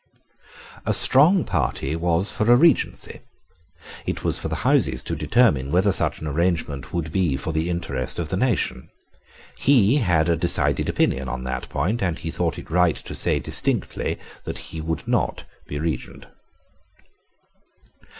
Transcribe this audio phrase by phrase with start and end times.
[0.83, 3.21] A strong party was for a Regency.
[4.07, 7.69] It was for the Houses to determine whether such an arrrangement would be for the
[7.69, 8.89] interest of the nation.
[9.59, 13.37] He had a decided opinion on that point; and he thought it right to say
[13.37, 16.25] distinctly that he would not be Regent.